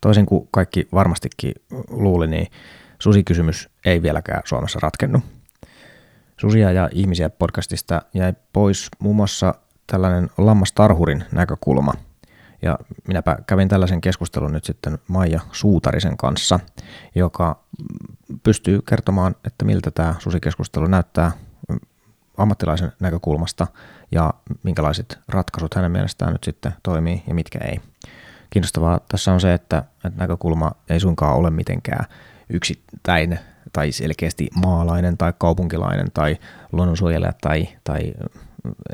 Toisin 0.00 0.26
kuin 0.26 0.48
kaikki 0.50 0.88
varmastikin 0.92 1.54
luuli, 1.90 2.26
niin 2.26 2.46
susikysymys 2.98 3.68
ei 3.84 4.02
vieläkään 4.02 4.42
Suomessa 4.44 4.78
ratkennut. 4.82 5.22
Susia 6.36 6.72
ja 6.72 6.88
ihmisiä 6.92 7.30
podcastista 7.30 8.02
jäi 8.14 8.32
pois 8.52 8.88
muun 8.98 9.16
muassa 9.16 9.54
tällainen 9.86 10.30
lammastarhurin 10.38 11.24
näkökulma. 11.32 11.94
Ja 12.62 12.78
minäpä 13.08 13.38
kävin 13.46 13.68
tällaisen 13.68 14.00
keskustelun 14.00 14.52
nyt 14.52 14.64
sitten 14.64 14.98
Maija 15.08 15.40
Suutarisen 15.52 16.16
kanssa, 16.16 16.60
joka 17.14 17.64
pystyy 18.42 18.82
kertomaan, 18.82 19.36
että 19.44 19.64
miltä 19.64 19.90
tämä 19.90 20.14
susikeskustelu 20.18 20.86
näyttää 20.86 21.32
ammattilaisen 22.36 22.92
näkökulmasta 23.00 23.66
ja 24.12 24.34
minkälaiset 24.62 25.18
ratkaisut 25.28 25.74
hänen 25.74 25.92
mielestään 25.92 26.32
nyt 26.32 26.44
sitten 26.44 26.72
toimii 26.82 27.22
ja 27.26 27.34
mitkä 27.34 27.58
ei. 27.58 27.80
Kiinnostavaa 28.50 29.00
tässä 29.08 29.32
on 29.32 29.40
se, 29.40 29.54
että, 29.54 29.78
että 30.04 30.18
näkökulma 30.18 30.72
ei 30.88 31.00
suinkaan 31.00 31.36
ole 31.36 31.50
mitenkään 31.50 32.04
yksittäin 32.50 33.38
tai 33.72 33.92
selkeästi 33.92 34.48
maalainen 34.54 35.18
tai 35.18 35.32
kaupunkilainen 35.38 36.06
tai 36.14 36.36
luonnonsuojelija 36.72 37.32
tai, 37.40 37.68
tai 37.84 38.12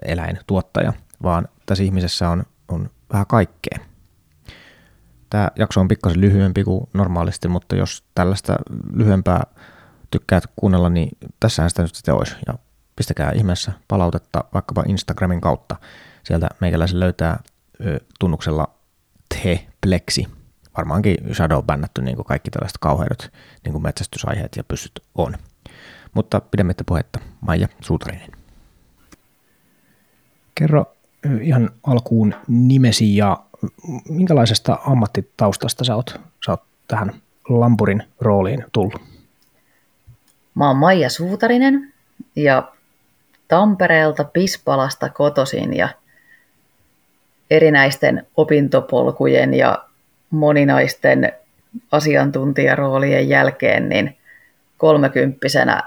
eläintuottaja, 0.05 0.93
vaan 1.23 1.49
tässä 1.67 1.85
ihmisessä 1.85 2.29
on, 2.29 2.45
on 2.69 2.91
vähän 3.13 3.27
kaikkea. 3.27 3.79
Tämä 5.31 5.51
jakso 5.57 5.81
on 5.81 5.89
pikkasen 5.89 6.21
lyhyempi 6.21 6.65
kuin 6.65 6.89
normaalisti, 6.95 7.49
mutta 7.49 7.77
jos 7.77 8.05
tällaista 8.15 8.57
lyhyempää 8.93 9.43
tykkäät 10.11 10.45
kuunnella, 10.57 10.91
niin 10.91 11.09
tässähän 11.41 11.71
sitä 11.71 11.83
nyt 11.83 11.95
sitten 11.95 12.15
olisi. 12.15 12.37
Ja 12.47 12.55
pistäkää 12.97 13.33
ihmeessä 13.35 13.73
palautetta 13.89 14.45
vaikkapa 14.55 14.85
Instagramin 14.89 15.41
kautta. 15.41 15.77
Sieltä 16.23 16.49
meikäläisen 16.61 17.01
löytää 17.01 17.43
tunnuksella 18.21 18.74
T-plexi. 19.35 20.27
Varmaankin 20.77 21.17
shadow 21.35 21.65
bännätty 21.65 22.03
niin 22.03 22.17
kuin 22.17 22.27
kaikki 22.27 22.51
tällaiset 22.51 22.79
kauheudet, 22.79 23.33
niin 23.65 23.73
kuin 23.73 23.83
metsästysaiheet 23.83 24.53
ja 24.57 24.65
pysyt 24.65 24.93
on. 25.15 25.35
Mutta 26.15 26.41
pidemmittä 26.41 26.85
puhetta, 26.87 27.19
Maija 27.41 27.69
Suutarinen. 27.81 28.31
Kerro 30.55 30.95
ihan 31.41 31.71
alkuun 31.87 32.35
nimesi 32.49 33.17
ja 33.17 33.45
minkälaisesta 34.09 34.79
ammattitaustasta 34.87 35.85
sä 35.85 35.97
oot, 35.97 36.21
sä 36.47 36.53
oot 36.53 36.63
tähän 36.89 37.13
lampurin 37.49 38.03
rooliin 38.21 38.65
tullut? 38.73 39.03
Mä 40.55 40.67
oon 40.67 40.77
Maija 40.77 41.11
Suutarinen 41.11 41.93
ja 42.37 42.73
Tampereelta 43.49 44.25
Pispalasta 44.25 45.09
kotosin 45.09 45.77
ja 45.77 45.89
erinäisten 47.57 48.27
opintopolkujen 48.37 49.55
ja 49.55 49.85
moninaisten 50.31 51.33
asiantuntijaroolien 51.93 53.29
jälkeen, 53.29 53.89
niin 53.89 54.17
kolmekymppisenä 54.79 55.83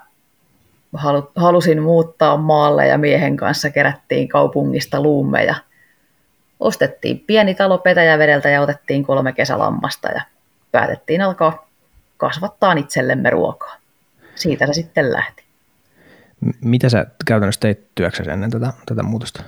halusin 1.35 1.81
muuttaa 1.81 2.37
maalle 2.37 2.87
ja 2.87 2.97
miehen 2.97 3.37
kanssa 3.37 3.69
kerättiin 3.69 4.27
kaupungista 4.27 5.01
luumeja. 5.01 5.55
Ostettiin 6.59 7.23
pieni 7.27 7.55
talo 7.55 7.77
Petäjävedeltä 7.77 8.49
ja 8.49 8.61
otettiin 8.61 9.03
kolme 9.03 9.33
kesälammasta 9.33 10.07
ja 10.07 10.21
päätettiin 10.71 11.21
alkaa 11.21 11.67
kasvattaa 12.17 12.73
itsellemme 12.73 13.29
ruokaa. 13.29 13.75
Siitä 14.35 14.67
se 14.67 14.73
sitten 14.73 15.13
lähti. 15.13 15.43
Mitä 16.61 16.89
sä 16.89 17.05
käytännössä 17.25 17.61
teit 17.61 17.95
työksesi 17.95 18.31
ennen 18.31 18.51
tätä, 18.51 18.73
tätä 18.85 19.03
muutosta? 19.03 19.43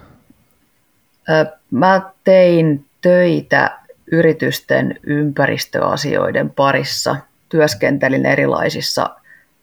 Mä 1.72 2.02
tein 2.24 2.86
töitä 3.02 3.80
yritysten 4.12 5.00
ympäristöasioiden 5.04 6.50
parissa. 6.50 7.16
Työskentelin 7.50 8.26
erilaisissa 8.26 9.10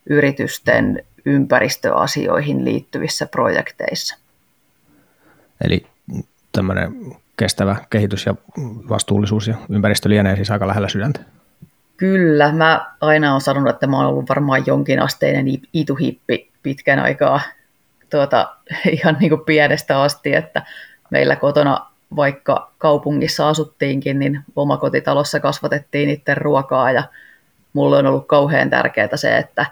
yritysten 0.06 1.04
ympäristöasioihin 1.24 2.64
liittyvissä 2.64 3.26
projekteissa. 3.26 4.16
Eli 5.64 5.86
tämmöinen 6.52 7.16
kestävä 7.36 7.76
kehitys 7.90 8.26
ja 8.26 8.34
vastuullisuus 8.88 9.48
ja 9.48 9.54
ympäristö 9.70 10.08
lienee 10.08 10.36
siis 10.36 10.50
aika 10.50 10.66
lähellä 10.66 10.88
sydäntä. 10.88 11.20
Kyllä, 11.96 12.52
mä 12.52 12.94
aina 13.00 13.30
olen 13.30 13.40
sanonut, 13.40 13.70
että 13.70 13.86
mä 13.86 13.96
oon 13.96 14.06
ollut 14.06 14.28
varmaan 14.28 14.62
jonkinasteinen 14.66 15.46
ituhippi 15.72 16.50
pitkän 16.62 16.98
aikaa 16.98 17.40
tuota, 18.10 18.56
ihan 18.92 19.16
niin 19.20 19.30
kuin 19.30 19.44
pienestä 19.46 20.02
asti, 20.02 20.34
että 20.34 20.62
meillä 21.10 21.36
kotona, 21.36 21.86
vaikka 22.16 22.70
kaupungissa 22.78 23.48
asuttiinkin, 23.48 24.18
niin 24.18 24.40
omakotitalossa 24.56 25.40
kasvatettiin 25.40 26.10
itse 26.10 26.34
ruokaa 26.34 26.92
ja 26.92 27.02
mulle 27.72 27.98
on 27.98 28.06
ollut 28.06 28.26
kauhean 28.26 28.70
tärkeää 28.70 29.16
se, 29.16 29.36
että, 29.36 29.66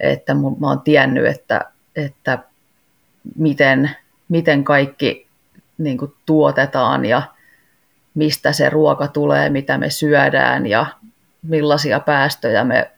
että 0.00 0.34
mä 0.34 0.68
oon 0.68 0.80
tiennyt, 0.80 1.26
että, 1.26 1.64
että 1.96 2.38
miten, 3.36 3.90
miten 4.28 4.64
kaikki 4.64 5.26
niin 5.78 5.98
kuin 5.98 6.14
tuotetaan 6.26 7.04
ja 7.04 7.22
mistä 8.14 8.52
se 8.52 8.70
ruoka 8.70 9.08
tulee, 9.08 9.50
mitä 9.50 9.78
me 9.78 9.90
syödään 9.90 10.66
ja 10.66 10.86
millaisia 11.42 12.00
päästöjä 12.00 12.64
me 12.64 12.90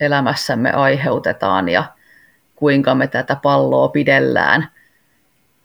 elämässämme 0.00 0.72
aiheutetaan 0.72 1.68
ja 1.68 1.84
kuinka 2.56 2.94
me 2.94 3.06
tätä 3.06 3.36
palloa 3.36 3.88
pidellään. 3.88 4.68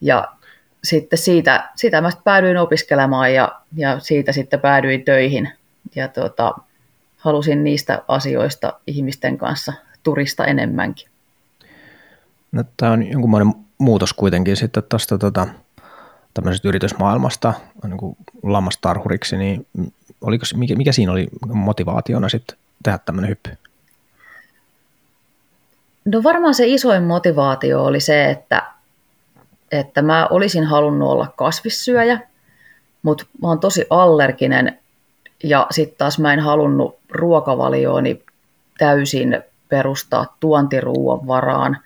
Ja 0.00 0.28
sitten 0.84 1.18
siitä, 1.18 1.70
siitä 1.74 2.00
mä 2.00 2.10
päädyin 2.24 2.56
opiskelemaan 2.56 3.34
ja, 3.34 3.60
ja 3.76 3.98
siitä 3.98 4.32
sitten 4.32 4.60
päädyin 4.60 5.04
töihin. 5.04 5.48
Ja 5.94 6.08
tota, 6.08 6.54
halusin 7.16 7.64
niistä 7.64 8.02
asioista 8.08 8.80
ihmisten 8.86 9.38
kanssa 9.38 9.72
turista 10.02 10.44
enemmänkin. 10.44 11.08
No, 12.52 12.64
tämä 12.76 12.92
on 12.92 13.10
jonkunlainen 13.10 13.54
muutos 13.78 14.12
kuitenkin 14.12 14.56
sitten 14.56 14.82
tuosta 14.88 15.18
tota, 15.18 15.46
tämmöisestä 16.34 16.68
yritysmaailmasta 16.68 17.54
niin 17.86 17.98
kuin 17.98 18.16
lammastarhuriksi, 18.42 19.36
niin 19.36 19.66
oliko, 20.20 20.44
mikä, 20.54 20.76
mikä 20.76 20.92
siinä 20.92 21.12
oli 21.12 21.28
motivaationa 21.46 22.28
sitten 22.28 22.56
tehdä 22.82 22.98
tämmöinen 22.98 23.28
hyppy? 23.28 23.50
No 26.04 26.22
varmaan 26.22 26.54
se 26.54 26.66
isoin 26.66 27.02
motivaatio 27.02 27.84
oli 27.84 28.00
se, 28.00 28.30
että, 28.30 28.62
että 29.72 30.02
mä 30.02 30.26
olisin 30.30 30.64
halunnut 30.64 31.08
olla 31.08 31.32
kasvissyöjä, 31.36 32.20
mutta 33.02 33.24
mä 33.42 33.48
oon 33.48 33.60
tosi 33.60 33.86
allerginen 33.90 34.78
ja 35.44 35.66
sitten 35.70 35.98
taas 35.98 36.18
mä 36.18 36.32
en 36.32 36.40
halunnut 36.40 36.98
ruokavaliooni 37.10 38.22
täysin 38.78 39.42
perustaa 39.68 40.36
tuontiruuan 40.40 41.26
varaan. 41.26 41.78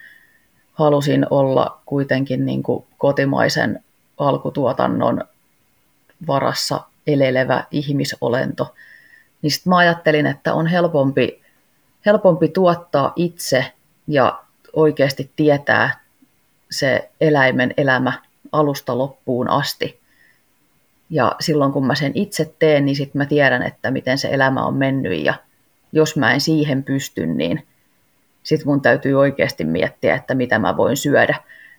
Halusin 0.72 1.26
olla 1.30 1.78
kuitenkin 1.86 2.46
niin 2.46 2.62
kuin 2.62 2.84
kotimaisen 2.98 3.84
alkutuotannon 4.18 5.24
varassa 6.26 6.80
elelevä 7.06 7.64
ihmisolento. 7.70 8.74
Niin 9.42 9.50
sitten 9.50 9.70
mä 9.70 9.76
ajattelin, 9.76 10.26
että 10.26 10.54
on 10.54 10.66
helpompi, 10.66 11.42
helpompi 12.06 12.48
tuottaa 12.48 13.12
itse 13.16 13.72
ja 14.06 14.42
oikeasti 14.72 15.30
tietää 15.36 16.03
se 16.70 17.10
eläimen 17.20 17.74
elämä 17.76 18.12
alusta 18.52 18.98
loppuun 18.98 19.48
asti. 19.48 20.00
Ja 21.10 21.36
silloin 21.40 21.72
kun 21.72 21.86
mä 21.86 21.94
sen 21.94 22.12
itse 22.14 22.54
teen, 22.58 22.84
niin 22.84 22.96
sitten 22.96 23.18
mä 23.18 23.26
tiedän, 23.26 23.62
että 23.62 23.90
miten 23.90 24.18
se 24.18 24.28
elämä 24.32 24.66
on 24.66 24.74
mennyt 24.74 25.24
ja 25.24 25.34
jos 25.92 26.16
mä 26.16 26.32
en 26.32 26.40
siihen 26.40 26.84
pysty, 26.84 27.26
niin 27.26 27.66
sitten 28.42 28.68
mun 28.68 28.80
täytyy 28.80 29.14
oikeasti 29.14 29.64
miettiä, 29.64 30.14
että 30.14 30.34
mitä 30.34 30.58
mä 30.58 30.76
voin 30.76 30.96
syödä. 30.96 31.34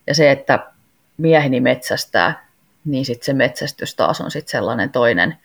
Ja 0.07 0.16
se, 0.16 0.31
että 0.31 0.72
mieheni 1.17 1.59
metsästää, 1.59 2.47
niin 2.85 3.06
sitten 3.06 3.25
se 3.25 3.34
metsästys 3.34 3.96
taas 3.96 4.22
on 4.22 4.31
sitten 4.31 4.52
sellainen 4.52 4.90
toinen, 4.90 5.38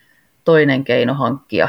toinen 0.45 0.85
keino 0.85 1.15
hankkia, 1.15 1.69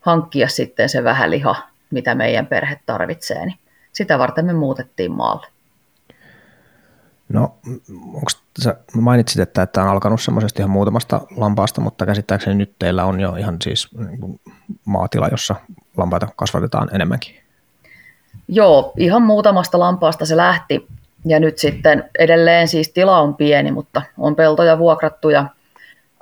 hankkia 0.00 0.48
sitten 0.48 0.88
se 0.88 1.04
vähän 1.04 1.30
liha, 1.30 1.56
mitä 1.90 2.14
meidän 2.14 2.46
perhe 2.46 2.80
tarvitsee. 2.86 3.46
Niin 3.46 3.58
sitä 3.92 4.18
varten 4.18 4.44
me 4.44 4.52
muutettiin 4.52 5.12
maalle. 5.12 5.46
No, 7.32 7.54
onko 8.14 8.30
sä 8.62 8.76
mainitsit, 8.94 9.40
että 9.40 9.66
tämä 9.66 9.86
on 9.86 9.92
alkanut 9.92 10.22
semmoisesta 10.22 10.62
ihan 10.62 10.70
muutamasta 10.70 11.20
lampaasta, 11.36 11.80
mutta 11.80 12.06
käsittääkseni 12.06 12.56
nyt 12.56 12.74
teillä 12.78 13.04
on 13.04 13.20
jo 13.20 13.36
ihan 13.36 13.56
siis 13.62 13.88
niin 13.98 14.40
maatila, 14.84 15.28
jossa 15.28 15.54
lampaita 15.96 16.28
kasvatetaan 16.36 16.88
enemmänkin. 16.94 17.34
Joo, 18.48 18.92
ihan 18.96 19.22
muutamasta 19.22 19.78
lampaasta 19.78 20.26
se 20.26 20.36
lähti. 20.36 20.86
Ja 21.24 21.40
nyt 21.40 21.58
sitten 21.58 22.10
edelleen 22.18 22.68
siis 22.68 22.88
tila 22.88 23.18
on 23.20 23.34
pieni, 23.34 23.72
mutta 23.72 24.02
on 24.18 24.36
peltoja 24.36 24.78
vuokrattu 24.78 25.30
ja 25.30 25.46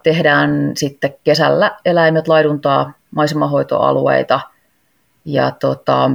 tehdään 0.03 0.73
sitten 0.77 1.15
kesällä 1.25 1.77
eläimet 1.85 2.29
laiduntaa 2.29 2.93
maisemahoitoalueita 3.11 4.41
ja 5.25 5.51
tota, 5.51 6.11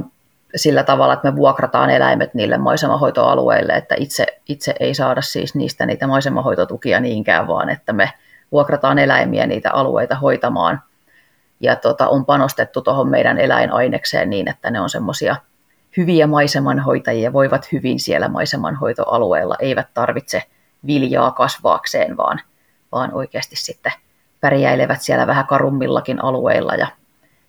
sillä 0.56 0.82
tavalla, 0.82 1.14
että 1.14 1.30
me 1.30 1.36
vuokrataan 1.36 1.90
eläimet 1.90 2.34
niille 2.34 2.58
maisemahoitoalueille, 2.58 3.72
että 3.72 3.94
itse, 3.98 4.26
itse 4.48 4.74
ei 4.80 4.94
saada 4.94 5.22
siis 5.22 5.54
niistä 5.54 5.86
niitä 5.86 6.06
maisemahoitotukia 6.06 7.00
niinkään, 7.00 7.46
vaan 7.46 7.70
että 7.70 7.92
me 7.92 8.12
vuokrataan 8.52 8.98
eläimiä 8.98 9.46
niitä 9.46 9.72
alueita 9.72 10.14
hoitamaan. 10.14 10.82
ja 11.60 11.76
tota, 11.76 12.08
on 12.08 12.26
panostettu 12.26 12.82
tuohon 12.82 13.08
meidän 13.08 13.38
eläinainekseen 13.38 14.30
niin, 14.30 14.48
että 14.48 14.70
ne 14.70 14.80
on 14.80 14.90
semmoisia 14.90 15.36
hyviä 15.96 16.26
maisemanhoitajia, 16.26 17.32
voivat 17.32 17.72
hyvin 17.72 18.00
siellä 18.00 18.28
maisemanhoitoalueella, 18.28 19.56
eivät 19.58 19.88
tarvitse 19.94 20.42
viljaa 20.86 21.30
kasvaakseen, 21.30 22.16
vaan, 22.16 22.40
vaan 22.92 23.14
oikeasti 23.14 23.56
sitten 23.56 23.92
pärjäilevät 24.40 25.02
siellä 25.02 25.26
vähän 25.26 25.46
karummillakin 25.46 26.24
alueilla 26.24 26.74
ja, 26.74 26.86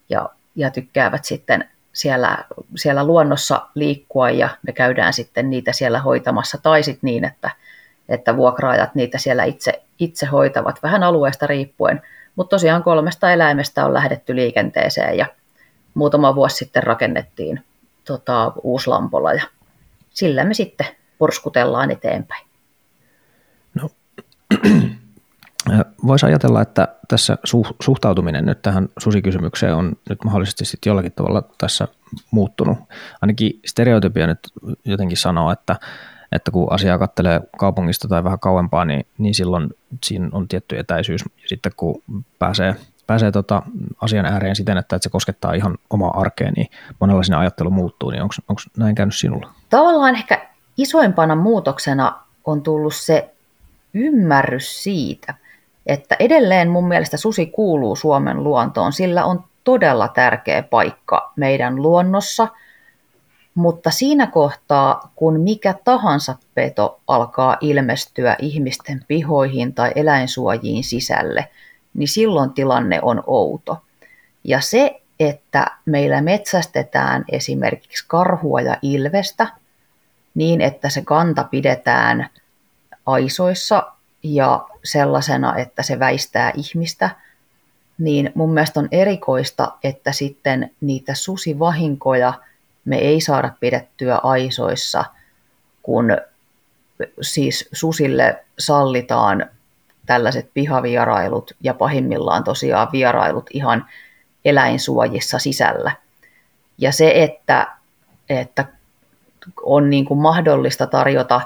ja, 0.09 0.29
ja 0.55 0.69
tykkäävät 0.69 1.25
sitten 1.25 1.69
siellä, 1.95 2.37
siellä 2.75 3.03
luonnossa 3.03 3.67
liikkua 3.75 4.29
ja 4.29 4.49
me 4.67 4.73
käydään 4.73 5.13
sitten 5.13 5.49
niitä 5.49 5.73
siellä 5.73 5.99
hoitamassa 5.99 6.57
tai 6.63 6.83
sitten 6.83 7.07
niin, 7.07 7.25
että, 7.25 7.51
että 8.09 8.37
vuokraajat 8.37 8.95
niitä 8.95 9.17
siellä 9.17 9.43
itse, 9.43 9.83
itse 9.99 10.25
hoitavat 10.25 10.83
vähän 10.83 11.03
alueesta 11.03 11.47
riippuen. 11.47 12.01
Mutta 12.35 12.49
tosiaan 12.49 12.83
kolmesta 12.83 13.31
eläimestä 13.31 13.85
on 13.85 13.93
lähdetty 13.93 14.35
liikenteeseen 14.35 15.17
ja 15.17 15.25
muutama 15.93 16.35
vuosi 16.35 16.55
sitten 16.55 16.83
rakennettiin 16.83 17.63
tota, 18.05 18.51
uusi 18.63 18.89
lampola 18.89 19.33
ja 19.33 19.43
sillä 20.09 20.43
me 20.43 20.53
sitten 20.53 20.87
porskutellaan 21.17 21.91
eteenpäin. 21.91 22.45
No, 23.73 23.89
Voisi 26.07 26.25
ajatella, 26.25 26.61
että 26.61 26.87
tässä 27.07 27.37
suhtautuminen 27.81 28.45
nyt 28.45 28.61
tähän 28.61 28.89
susikysymykseen 28.97 29.75
on 29.75 29.93
nyt 30.09 30.23
mahdollisesti 30.23 30.65
sitten 30.65 30.91
jollakin 30.91 31.11
tavalla 31.11 31.43
tässä 31.57 31.87
muuttunut. 32.31 32.77
Ainakin 33.21 33.59
stereotypia 33.65 34.27
nyt 34.27 34.39
jotenkin 34.85 35.17
sanoo, 35.17 35.51
että, 35.51 35.75
että 36.31 36.51
kun 36.51 36.73
asiaa 36.73 36.97
kattelee 36.97 37.41
kaupungista 37.57 38.07
tai 38.07 38.23
vähän 38.23 38.39
kauempaa, 38.39 38.85
niin, 38.85 39.05
niin 39.17 39.35
silloin 39.35 39.69
siinä 40.03 40.29
on 40.31 40.47
tietty 40.47 40.79
etäisyys. 40.79 41.21
Ja 41.25 41.47
sitten 41.47 41.71
kun 41.77 42.03
pääsee, 42.39 42.75
pääsee 43.07 43.31
tota 43.31 43.61
asian 44.01 44.25
ääreen 44.25 44.55
siten, 44.55 44.77
että, 44.77 44.95
että 44.95 45.03
se 45.03 45.09
koskettaa 45.09 45.53
ihan 45.53 45.77
omaa 45.89 46.19
arkea, 46.19 46.51
niin 46.55 46.67
monella 46.99 47.23
siinä 47.23 47.39
ajattelu 47.39 47.69
muuttuu. 47.69 48.09
Niin 48.09 48.21
onko 48.21 48.61
näin 48.77 48.95
käynyt 48.95 49.15
sinulla? 49.15 49.53
Tavallaan 49.69 50.15
ehkä 50.15 50.47
isoimpana 50.77 51.35
muutoksena 51.35 52.19
on 52.45 52.61
tullut 52.61 52.95
se 52.95 53.31
ymmärrys 53.93 54.83
siitä, 54.83 55.33
että 55.85 56.15
edelleen 56.19 56.69
mun 56.69 56.87
mielestä 56.87 57.17
susi 57.17 57.45
kuuluu 57.45 57.95
Suomen 57.95 58.43
luontoon. 58.43 58.93
Sillä 58.93 59.25
on 59.25 59.43
todella 59.63 60.07
tärkeä 60.07 60.63
paikka 60.63 61.31
meidän 61.35 61.75
luonnossa, 61.75 62.47
mutta 63.55 63.91
siinä 63.91 64.27
kohtaa, 64.27 65.11
kun 65.15 65.39
mikä 65.39 65.75
tahansa 65.83 66.35
peto 66.55 66.99
alkaa 67.07 67.57
ilmestyä 67.61 68.35
ihmisten 68.39 69.01
pihoihin 69.07 69.73
tai 69.73 69.91
eläinsuojiin 69.95 70.83
sisälle, 70.83 71.49
niin 71.93 72.07
silloin 72.07 72.53
tilanne 72.53 72.99
on 73.01 73.23
outo. 73.27 73.77
Ja 74.43 74.61
se, 74.61 75.01
että 75.19 75.67
meillä 75.85 76.21
metsästetään 76.21 77.25
esimerkiksi 77.31 78.05
karhua 78.07 78.61
ja 78.61 78.77
ilvestä 78.81 79.47
niin, 80.35 80.61
että 80.61 80.89
se 80.89 81.01
kanta 81.01 81.43
pidetään 81.43 82.29
aisoissa 83.05 83.91
ja 84.33 84.67
sellaisena, 84.83 85.57
että 85.57 85.83
se 85.83 85.99
väistää 85.99 86.51
ihmistä, 86.55 87.09
niin 87.97 88.31
mun 88.35 88.53
mielestä 88.53 88.79
on 88.79 88.87
erikoista, 88.91 89.71
että 89.83 90.11
sitten 90.11 90.71
niitä 90.81 91.13
susivahinkoja 91.13 92.33
me 92.85 92.97
ei 92.97 93.21
saada 93.21 93.49
pidettyä 93.59 94.19
aisoissa, 94.23 95.05
kun 95.83 96.17
siis 97.21 97.69
susille 97.73 98.45
sallitaan 98.59 99.45
tällaiset 100.05 100.49
pihavierailut 100.53 101.51
ja 101.61 101.73
pahimmillaan 101.73 102.43
tosiaan 102.43 102.87
vierailut 102.91 103.49
ihan 103.53 103.85
eläinsuojissa 104.45 105.39
sisällä. 105.39 105.91
Ja 106.77 106.91
se, 106.91 107.23
että, 107.23 107.67
että 108.29 108.65
on 109.63 109.89
niin 109.89 110.05
kuin 110.05 110.19
mahdollista 110.19 110.87
tarjota 110.87 111.41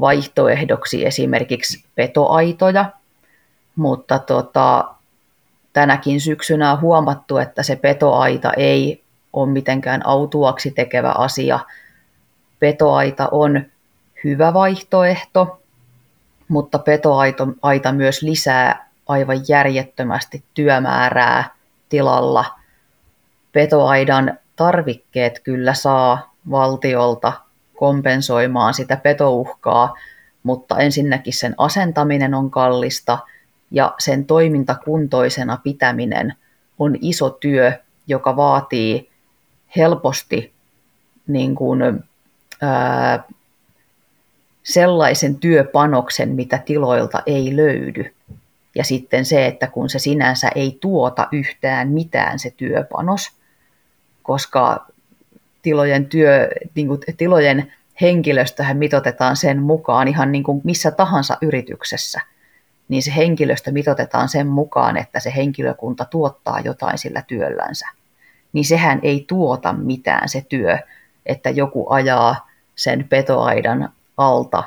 vaihtoehdoksi 0.00 1.06
esimerkiksi 1.06 1.84
petoaitoja, 1.94 2.84
mutta 3.76 4.18
tota, 4.18 4.94
tänäkin 5.72 6.20
syksynä 6.20 6.72
on 6.72 6.80
huomattu, 6.80 7.36
että 7.36 7.62
se 7.62 7.76
petoaita 7.76 8.52
ei 8.52 9.02
ole 9.32 9.48
mitenkään 9.48 10.06
autuaksi 10.06 10.70
tekevä 10.70 11.10
asia. 11.10 11.58
Petoaita 12.58 13.28
on 13.30 13.64
hyvä 14.24 14.54
vaihtoehto, 14.54 15.60
mutta 16.48 16.78
petoaita 16.78 17.92
myös 17.92 18.22
lisää 18.22 18.90
aivan 19.08 19.38
järjettömästi 19.48 20.44
työmäärää 20.54 21.54
tilalla. 21.88 22.44
Petoaidan 23.52 24.38
tarvikkeet 24.56 25.40
kyllä 25.40 25.74
saa 25.74 26.34
valtiolta 26.50 27.32
kompensoimaan 27.80 28.74
sitä 28.74 28.96
petouhkaa, 28.96 29.96
mutta 30.42 30.78
ensinnäkin 30.78 31.32
sen 31.32 31.54
asentaminen 31.58 32.34
on 32.34 32.50
kallista 32.50 33.18
ja 33.70 33.94
sen 33.98 34.24
toimintakuntoisena 34.24 35.58
pitäminen 35.64 36.34
on 36.78 36.96
iso 37.00 37.30
työ, 37.30 37.72
joka 38.06 38.36
vaatii 38.36 39.10
helposti 39.76 40.52
niin 41.26 41.54
kuin, 41.54 41.82
ää, 42.62 43.24
sellaisen 44.62 45.36
työpanoksen, 45.36 46.28
mitä 46.28 46.58
tiloilta 46.58 47.22
ei 47.26 47.56
löydy. 47.56 48.14
Ja 48.74 48.84
sitten 48.84 49.24
se, 49.24 49.46
että 49.46 49.66
kun 49.66 49.90
se 49.90 49.98
sinänsä 49.98 50.48
ei 50.54 50.78
tuota 50.80 51.28
yhtään 51.32 51.88
mitään 51.88 52.38
se 52.38 52.54
työpanos, 52.56 53.30
koska 54.22 54.86
tilojen, 55.62 56.06
työ, 56.06 56.48
niin 56.74 56.86
kuin, 56.86 57.00
tilojen 57.16 57.72
henkilöstöhän 58.00 58.76
mitotetaan 58.76 59.36
sen 59.36 59.62
mukaan 59.62 60.08
ihan 60.08 60.32
niin 60.32 60.44
kuin 60.44 60.60
missä 60.64 60.90
tahansa 60.90 61.36
yrityksessä, 61.42 62.20
niin 62.88 63.02
se 63.02 63.12
henkilöstö 63.16 63.72
mitotetaan 63.72 64.28
sen 64.28 64.46
mukaan, 64.46 64.96
että 64.96 65.20
se 65.20 65.32
henkilökunta 65.36 66.04
tuottaa 66.04 66.60
jotain 66.60 66.98
sillä 66.98 67.22
työllänsä. 67.22 67.88
Niin 68.52 68.64
sehän 68.64 69.00
ei 69.02 69.24
tuota 69.28 69.72
mitään 69.72 70.28
se 70.28 70.46
työ, 70.48 70.78
että 71.26 71.50
joku 71.50 71.90
ajaa 71.90 72.48
sen 72.74 73.06
petoaidan 73.08 73.92
alta 74.16 74.64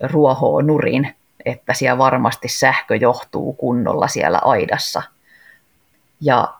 ruohoa 0.00 0.62
nurin, 0.62 1.14
että 1.44 1.74
siellä 1.74 1.98
varmasti 1.98 2.48
sähkö 2.48 2.96
johtuu 2.96 3.52
kunnolla 3.52 4.08
siellä 4.08 4.38
aidassa. 4.44 5.02
Ja 6.20 6.54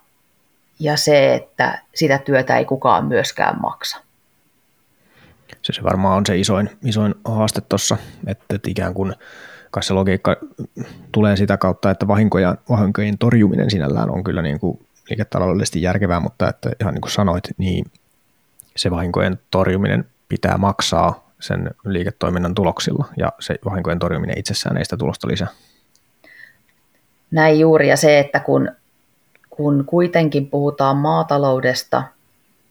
ja 0.79 0.97
se, 0.97 1.35
että 1.35 1.83
sitä 1.95 2.19
työtä 2.19 2.59
ei 2.59 2.65
kukaan 2.65 3.07
myöskään 3.07 3.61
maksa. 3.61 3.99
Se, 5.63 5.73
se 5.73 5.83
varmaan 5.83 6.17
on 6.17 6.27
se 6.27 6.39
isoin, 6.39 6.71
isoin 6.85 7.15
haaste 7.25 7.61
tuossa, 7.61 7.97
että, 8.27 8.45
että 8.55 8.71
ikään 8.71 8.95
kuin 8.95 9.15
kai 9.71 9.83
se 9.83 9.95
logiikka 9.95 10.37
tulee 11.13 11.37
sitä 11.37 11.57
kautta, 11.57 11.91
että 11.91 12.09
vahinkoja, 12.09 12.55
vahinkojen 12.69 13.19
torjuminen 13.19 13.71
sinällään 13.71 14.11
on 14.11 14.25
kyllä 14.25 14.43
niin 14.43 14.61
kuin 14.61 14.87
liiketaloudellisesti 15.11 15.83
järkevää, 15.83 16.21
mutta 16.21 16.49
että 16.49 16.71
ihan 16.81 16.95
niin 16.95 17.03
kuin 17.03 17.13
sanoit, 17.13 17.45
niin 17.59 17.85
se 18.77 18.91
vahinkojen 18.91 19.39
torjuminen 19.51 20.05
pitää 20.29 20.59
maksaa 20.59 21.31
sen 21.41 21.71
liiketoiminnan 21.85 22.55
tuloksilla, 22.55 23.09
ja 23.17 23.33
se 23.41 23.55
vahinkojen 23.65 23.99
torjuminen 23.99 24.39
itsessään 24.39 24.77
ei 24.77 24.85
sitä 24.85 24.97
tulosta 24.97 25.29
lisää. 25.29 25.49
Näin 27.31 27.61
juuri, 27.61 27.89
ja 27.89 27.97
se, 27.97 28.19
että 28.19 28.41
kun 28.41 28.69
kun 29.57 29.85
kuitenkin 29.87 30.47
puhutaan 30.47 30.97
maataloudesta, 30.97 32.03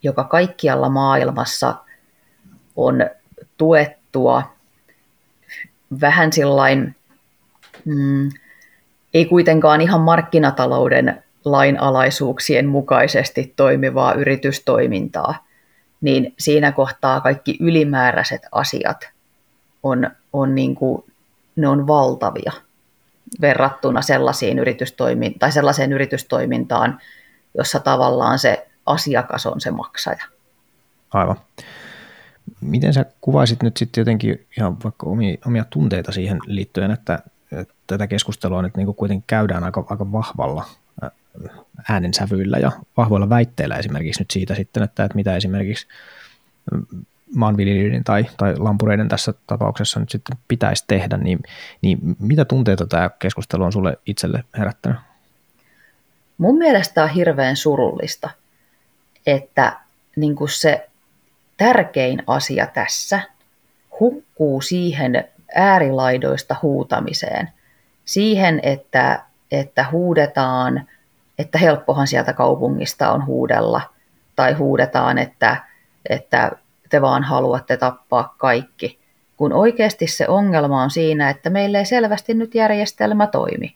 joka 0.03 0.23
kaikkialla 0.23 0.89
maailmassa 0.89 1.75
on 2.75 3.09
tuettua 3.57 4.43
vähän 6.01 6.33
sillain, 6.33 6.95
mm, 7.85 8.29
ei 9.13 9.25
kuitenkaan 9.25 9.81
ihan 9.81 10.01
markkinatalouden 10.01 11.23
lainalaisuuksien 11.45 12.67
mukaisesti 12.67 13.53
toimivaa 13.55 14.13
yritystoimintaa, 14.13 15.45
niin 16.01 16.33
siinä 16.39 16.71
kohtaa 16.71 17.21
kaikki 17.21 17.57
ylimääräiset 17.59 18.41
asiat 18.51 19.09
on, 19.83 20.09
on 20.33 20.55
niin 20.55 20.75
kuin, 20.75 21.03
ne 21.55 21.67
on 21.67 21.87
valtavia 21.87 22.51
verrattuna 23.41 24.01
sellaisiin 24.01 24.59
yritystoimin, 24.59 25.39
tai 25.39 25.51
sellaiseen 25.51 25.93
yritystoimintaan, 25.93 26.99
jossa 27.57 27.79
tavallaan 27.79 28.39
se 28.39 28.67
asiakas 28.85 29.45
on 29.45 29.61
se 29.61 29.71
maksaja. 29.71 30.25
Aivan. 31.13 31.35
Miten 32.61 32.93
sä 32.93 33.05
kuvaisit 33.21 33.63
nyt 33.63 33.77
sitten 33.77 34.01
jotenkin 34.01 34.47
ihan 34.57 34.77
vaikka 34.83 35.07
omia, 35.07 35.37
omia 35.47 35.65
tunteita 35.69 36.11
siihen 36.11 36.39
liittyen, 36.45 36.91
että, 36.91 37.19
että 37.51 37.73
tätä 37.87 38.07
keskustelua 38.07 38.61
nyt 38.61 38.77
niin 38.77 38.95
kuitenkin 38.95 39.23
käydään 39.27 39.63
aika, 39.63 39.85
aika 39.89 40.11
vahvalla 40.11 40.65
äänensävyillä 41.89 42.57
ja 42.57 42.71
vahvoilla 42.97 43.29
väitteillä 43.29 43.75
esimerkiksi 43.75 44.21
nyt 44.21 44.31
siitä 44.31 44.55
sitten, 44.55 44.83
että, 44.83 45.03
että 45.03 45.15
mitä 45.15 45.35
esimerkiksi 45.35 45.87
maanviljelijöiden 47.35 48.03
tai, 48.03 48.25
tai 48.37 48.57
lampureiden 48.57 49.07
tässä 49.07 49.33
tapauksessa 49.47 49.99
nyt 49.99 50.09
sitten 50.09 50.37
pitäisi 50.47 50.83
tehdä, 50.87 51.17
niin, 51.17 51.39
niin 51.81 51.99
mitä 52.19 52.45
tunteita 52.45 52.87
tämä 52.87 53.09
keskustelu 53.19 53.63
on 53.63 53.71
sulle 53.71 53.97
itselle 54.05 54.43
herättänyt? 54.57 54.97
mun 56.41 56.57
mielestä 56.57 57.03
on 57.03 57.09
hirveän 57.09 57.55
surullista, 57.55 58.29
että 59.27 59.79
niin 60.15 60.35
kuin 60.35 60.49
se 60.49 60.89
tärkein 61.57 62.23
asia 62.27 62.67
tässä 62.67 63.21
hukkuu 63.99 64.61
siihen 64.61 65.25
äärilaidoista 65.55 66.55
huutamiseen. 66.61 67.49
Siihen, 68.05 68.59
että, 68.63 69.23
että 69.51 69.85
huudetaan, 69.91 70.87
että 71.39 71.57
helppohan 71.57 72.07
sieltä 72.07 72.33
kaupungista 72.33 73.11
on 73.11 73.25
huudella, 73.25 73.81
tai 74.35 74.53
huudetaan, 74.53 75.17
että, 75.17 75.57
että 76.09 76.51
te 76.91 77.01
vaan 77.01 77.23
haluatte 77.23 77.77
tappaa 77.77 78.35
kaikki. 78.37 78.99
Kun 79.37 79.53
oikeasti 79.53 80.07
se 80.07 80.27
ongelma 80.27 80.83
on 80.83 80.89
siinä, 80.89 81.29
että 81.29 81.49
meillä 81.49 81.79
ei 81.79 81.85
selvästi 81.85 82.33
nyt 82.33 82.55
järjestelmä 82.55 83.27
toimi. 83.27 83.75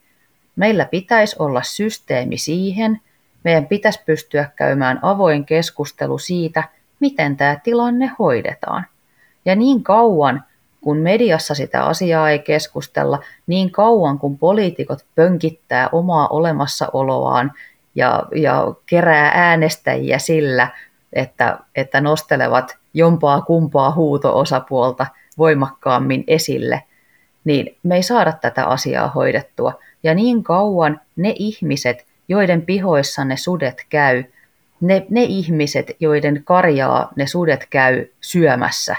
Meillä 0.56 0.86
pitäisi 0.86 1.36
olla 1.40 1.62
systeemi 1.64 2.38
siihen, 2.38 3.02
meidän 3.44 3.66
pitäisi 3.66 4.02
pystyä 4.06 4.50
käymään 4.56 5.00
avoin 5.02 5.46
keskustelu 5.46 6.18
siitä, 6.18 6.64
miten 7.00 7.38
tämä 7.38 7.58
tilanne 7.64 8.12
hoidetaan. 8.20 8.86
Ja 9.46 9.56
niin 9.56 9.84
kauan, 9.84 10.44
kun 10.82 10.98
mediassa 10.98 11.56
sitä 11.56 11.86
asiaa 11.86 12.30
ei 12.30 12.40
keskustella, 12.40 13.20
niin 13.48 13.72
kauan 13.72 14.20
kun 14.20 14.38
poliitikot 14.38 15.06
pönkittää 15.16 15.90
omaa 15.92 16.28
olemassaoloaan 16.28 17.52
ja, 17.96 18.24
ja 18.36 18.74
kerää 18.86 19.32
äänestäjiä 19.36 20.20
sillä, 20.20 20.68
että, 21.16 21.60
että 21.76 22.02
nostelevat 22.02 22.78
jompaa 22.94 23.42
kumpaa 23.42 23.92
huuto-osapuolta 23.92 25.06
voimakkaammin 25.38 26.24
esille, 26.28 26.84
niin 27.44 27.78
me 27.84 27.96
ei 27.96 28.04
saada 28.04 28.32
tätä 28.32 28.66
asiaa 28.66 29.08
hoidettua. 29.08 29.74
Ja 30.04 30.16
niin 30.16 30.44
kauan 30.44 31.02
ne 31.16 31.34
ihmiset, 31.36 32.06
joiden 32.28 32.62
pihoissa 32.62 33.26
ne 33.26 33.38
sudet 33.38 33.86
käy, 33.90 34.24
ne, 34.82 35.06
ne 35.10 35.24
ihmiset, 35.24 35.92
joiden 36.00 36.42
karjaa 36.46 37.12
ne 37.16 37.28
sudet 37.28 37.68
käy 37.70 38.06
syömässä, 38.22 38.96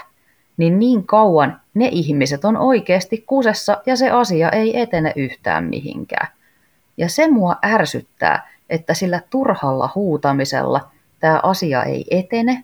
niin 0.57 0.79
niin 0.79 1.07
kauan 1.07 1.61
ne 1.73 1.89
ihmiset 1.91 2.45
on 2.45 2.57
oikeasti 2.57 3.23
kusessa 3.27 3.81
ja 3.85 3.95
se 3.95 4.09
asia 4.09 4.49
ei 4.49 4.79
etene 4.79 5.13
yhtään 5.15 5.63
mihinkään. 5.63 6.27
Ja 6.97 7.09
se 7.09 7.27
mua 7.31 7.55
ärsyttää, 7.65 8.49
että 8.69 8.93
sillä 8.93 9.21
turhalla 9.29 9.89
huutamisella 9.95 10.91
tämä 11.19 11.39
asia 11.43 11.83
ei 11.83 12.05
etene 12.11 12.63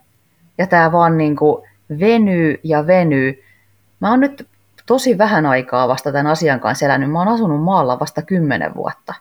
ja 0.58 0.68
tämä 0.68 0.92
vaan 0.92 1.18
niin 1.18 1.36
kuin 1.36 1.64
venyy 2.00 2.60
ja 2.64 2.88
venyy. 2.88 3.44
Mä 4.00 4.10
oon 4.10 4.20
nyt 4.20 4.48
tosi 4.86 5.18
vähän 5.18 5.46
aikaa 5.46 5.88
vasta 5.88 6.12
tämän 6.12 6.28
asian 6.28 6.60
kanssa 6.60 6.86
elänyt. 6.86 7.12
Mä 7.12 7.20
oon 7.20 7.28
asunut 7.28 7.64
maalla 7.64 8.00
vasta 8.00 8.22
kymmenen 8.22 8.76
vuotta. 8.76 9.14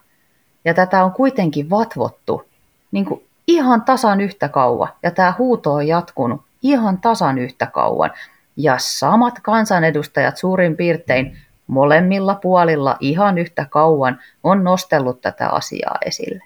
Ja 0.65 0.73
tätä 0.73 1.03
on 1.03 1.11
kuitenkin 1.11 1.69
vatvottu 1.69 2.43
niin 2.91 3.05
kuin 3.05 3.23
ihan 3.47 3.81
tasan 3.81 4.21
yhtä 4.21 4.49
kauan. 4.49 4.89
Ja 5.03 5.11
tämä 5.11 5.33
huuto 5.37 5.73
on 5.73 5.87
jatkunut 5.87 6.41
ihan 6.61 6.97
tasan 6.97 7.37
yhtä 7.37 7.65
kauan. 7.65 8.11
Ja 8.57 8.75
samat 8.77 9.39
kansanedustajat 9.39 10.37
suurin 10.37 10.77
piirtein 10.77 11.37
molemmilla 11.67 12.35
puolilla 12.35 12.97
ihan 12.99 13.37
yhtä 13.37 13.65
kauan 13.69 14.19
on 14.43 14.63
nostellut 14.63 15.21
tätä 15.21 15.49
asiaa 15.49 15.97
esille. 16.05 16.43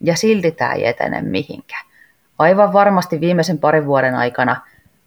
Ja 0.00 0.16
silti 0.16 0.52
tämä 0.52 0.72
ei 0.72 0.86
etene 0.86 1.22
mihinkään. 1.22 1.89
Aivan 2.40 2.72
varmasti 2.72 3.20
viimeisen 3.20 3.58
parin 3.58 3.86
vuoden 3.86 4.14
aikana 4.14 4.56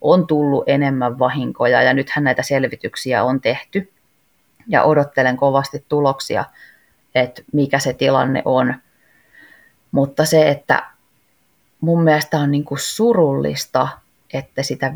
on 0.02 0.28
tullut 0.28 0.64
enemmän 0.68 1.20
vahinkoja 1.20 1.82
ja 1.82 1.94
nythän 1.94 2.24
näitä 2.24 2.44
selvityksiä 2.44 3.24
on 3.24 3.42
tehty. 3.42 3.92
Ja 4.68 4.84
odottelen 4.84 5.38
kovasti 5.38 5.86
tuloksia, 5.90 6.46
että 7.16 7.42
mikä 7.54 7.80
se 7.80 7.94
tilanne 7.94 8.42
on. 8.46 8.76
Mutta 9.92 10.26
se, 10.26 10.50
että 10.50 10.86
mun 11.82 12.04
mielestä 12.04 12.38
on 12.38 12.52
niin 12.52 12.66
kuin 12.66 12.80
surullista, 12.80 13.88
että 14.34 14.64
sitä 14.64 14.94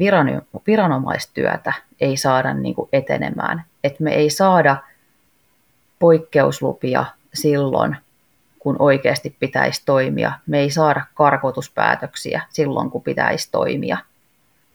viranomaistyötä 0.68 1.74
ei 2.00 2.18
saada 2.18 2.54
niin 2.54 2.76
kuin 2.76 2.90
etenemään. 2.94 3.64
Että 3.84 4.04
me 4.04 4.14
ei 4.14 4.30
saada 4.30 4.78
poikkeuslupia 6.00 7.06
silloin, 7.34 7.98
kun 8.60 8.76
oikeasti 8.80 9.36
pitäisi 9.40 9.82
toimia. 9.86 10.32
Me 10.48 10.60
ei 10.60 10.70
saada 10.70 11.06
karkotuspäätöksiä 11.14 12.42
silloin, 12.50 12.90
kun 12.90 13.04
pitäisi 13.04 13.52
toimia. 13.52 13.98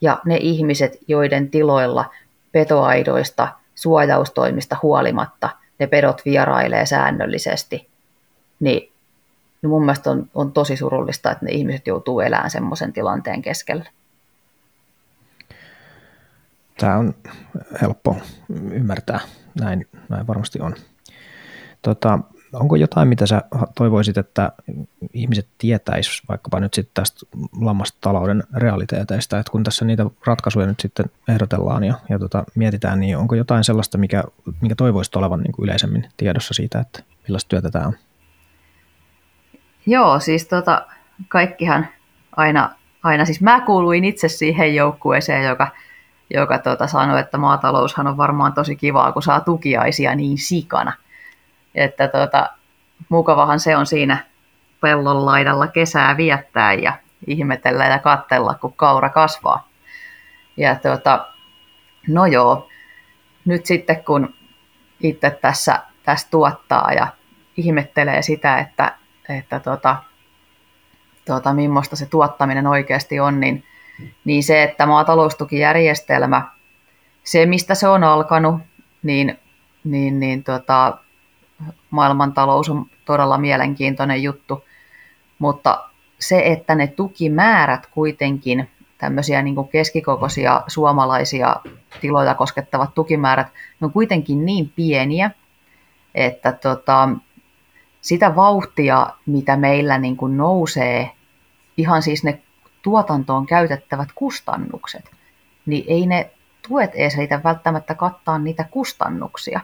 Ja 0.01 0.21
ne 0.25 0.37
ihmiset, 0.37 0.99
joiden 1.09 1.51
tiloilla 1.51 2.11
petoaidoista, 2.53 3.49
suojaustoimista 3.75 4.77
huolimatta 4.83 5.51
ne 5.79 5.87
pedot 5.87 6.23
vierailee 6.25 6.87
säännöllisesti, 6.87 7.89
niin 8.61 8.93
niin 9.63 9.71
mun 9.71 9.85
mielestä 9.85 10.11
on, 10.11 10.31
on 10.35 10.53
tosi 10.53 10.77
surullista, 10.77 11.31
että 11.31 11.45
ne 11.45 11.53
ihmiset 11.53 11.87
joutuu 11.87 12.21
elämään 12.21 12.51
semmoisen 12.51 12.93
tilanteen 12.93 13.43
keskellä. 13.43 13.85
Tämä 16.79 16.97
on 16.97 17.15
helppo 17.83 18.17
ymmärtää, 18.71 19.21
näin, 19.61 19.89
näin 20.09 20.27
varmasti 20.27 20.61
on. 20.61 20.75
Tota, 21.83 22.19
onko 22.53 22.77
jotain, 22.77 23.09
mitä 23.09 23.27
sä 23.27 23.43
toivoisit, 23.75 24.19
että 24.19 24.53
ihmiset 25.13 25.49
tietäis 25.59 26.23
vaikkapa 26.29 26.61
nyt 26.61 26.75
sitten 26.75 26.95
tästä 26.95 27.27
lammastalouden 27.61 28.43
realiteeteista, 28.57 29.39
että 29.39 29.53
kun 29.53 29.65
tässä 29.65 29.85
niitä 29.85 30.07
ratkaisuja 30.27 30.67
nyt 30.67 30.81
sitten 30.81 31.07
ehdotellaan 31.29 31.85
ja, 31.85 31.95
ja 32.09 32.19
tota, 32.19 32.45
mietitään, 32.55 33.01
niin 33.01 33.17
onko 33.17 33.35
jotain 33.35 33.65
sellaista, 33.65 33.99
mikä, 33.99 34.25
mikä 34.61 34.75
toivoisit 34.75 35.17
olevan 35.17 35.41
niin 35.41 35.53
kuin 35.53 35.65
yleisemmin 35.65 36.09
tiedossa 36.17 36.55
siitä, 36.55 36.81
että 36.81 37.03
millaista 37.29 37.49
työtä 37.49 37.71
tämä 37.71 37.87
on? 37.87 37.97
Joo, 39.87 40.21
siis 40.21 40.49
tota, 40.49 40.87
kaikkihan 41.29 41.89
aina, 42.37 42.75
aina, 43.03 43.25
siis 43.25 43.41
mä 43.41 43.61
kuuluin 43.61 44.05
itse 44.05 44.29
siihen 44.29 44.75
joukkueeseen, 44.75 45.45
joka, 45.45 45.69
joka 46.31 46.59
tota, 46.59 46.87
sanoi, 46.87 47.21
että 47.21 47.39
maataloushan 47.39 48.07
on 48.07 48.17
varmaan 48.17 48.53
tosi 48.53 48.77
kivaa, 48.77 49.13
kun 49.13 49.23
saa 49.23 49.41
tukiaisia 49.41 50.15
niin 50.15 50.39
sikana. 50.39 50.93
Että 51.75 52.09
tota, 52.09 52.51
mukavahan 53.09 53.61
se 53.61 53.77
on 53.77 53.87
siinä 53.87 54.25
pellon 54.81 55.27
laidalla 55.27 55.67
kesää 55.67 56.17
viettää 56.17 56.73
ja 56.73 56.93
ihmetellä 57.27 57.85
ja 57.85 57.99
katsella, 57.99 58.55
kun 58.55 58.73
kaura 58.73 59.09
kasvaa. 59.09 59.69
Ja 60.57 60.75
tota, 60.75 61.27
no 62.09 62.27
joo, 62.27 62.69
nyt 63.45 63.67
sitten 63.67 64.05
kun 64.05 64.35
itse 65.01 65.31
tässä, 65.31 65.83
tässä 66.03 66.29
tuottaa 66.31 66.93
ja 66.93 67.07
ihmettelee 67.57 68.23
sitä, 68.23 68.59
että 68.59 68.93
että 69.29 69.61
tota, 69.61 69.97
tota, 71.27 71.53
millaista 71.53 71.97
se 71.97 72.07
tuottaminen 72.07 72.67
oikeasti 72.67 73.21
on, 73.21 73.41
niin, 73.41 73.65
niin 74.25 74.43
se, 74.43 74.63
että 74.63 74.87
maataloustukijärjestelmä, 74.87 76.43
se 77.25 77.47
mistä 77.47 77.75
se 77.75 77.89
on 77.89 78.05
alkanut, 78.05 78.61
niin, 79.03 79.39
niin, 79.85 80.21
niin 80.21 80.45
tota, 80.45 80.99
maailmantalous 81.91 82.71
on 82.71 82.87
todella 83.05 83.39
mielenkiintoinen 83.39 84.23
juttu, 84.23 84.65
mutta 85.39 85.89
se, 86.19 86.43
että 86.45 86.75
ne 86.75 86.87
tukimäärät 86.87 87.87
kuitenkin, 87.87 88.71
tämmöisiä 88.99 89.43
niin 89.43 89.69
keskikokoisia 89.73 90.63
suomalaisia 90.67 91.57
tiloja 92.01 92.35
koskettavat 92.35 92.95
tukimäärät, 92.95 93.47
ne 93.81 93.85
on 93.85 93.93
kuitenkin 93.93 94.45
niin 94.45 94.73
pieniä, 94.77 95.31
että 96.15 96.53
tota, 96.53 97.09
sitä 98.01 98.37
vauhtia, 98.37 99.07
mitä 99.27 99.57
meillä 99.57 99.99
niin 99.99 100.17
kuin 100.17 100.37
nousee, 100.37 101.11
ihan 101.77 102.03
siis 102.03 102.25
ne 102.25 102.43
tuotantoon 102.83 103.47
käytettävät 103.47 104.09
kustannukset, 104.15 105.11
niin 105.67 105.85
ei 105.89 106.07
ne 106.07 106.31
tuet 106.69 106.91
riitä 107.17 107.41
välttämättä 107.45 107.95
kattaa 107.95 108.39
niitä 108.39 108.65
kustannuksia. 108.65 109.61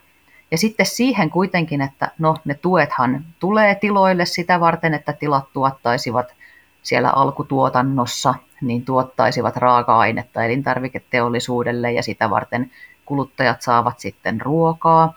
Ja 0.50 0.58
sitten 0.58 0.86
siihen 0.86 1.30
kuitenkin, 1.30 1.80
että 1.80 2.10
no 2.18 2.36
ne 2.44 2.54
tuethan 2.54 3.24
tulee 3.38 3.74
tiloille 3.74 4.26
sitä 4.26 4.60
varten, 4.60 4.94
että 4.94 5.12
tilat 5.12 5.52
tuottaisivat 5.52 6.34
siellä 6.82 7.10
alkutuotannossa, 7.10 8.34
niin 8.60 8.84
tuottaisivat 8.84 9.56
raaka-ainetta 9.56 10.44
elintarviketeollisuudelle 10.44 11.92
ja 11.92 12.02
sitä 12.02 12.30
varten 12.30 12.70
kuluttajat 13.04 13.62
saavat 13.62 13.98
sitten 13.98 14.40
ruokaa. 14.40 15.14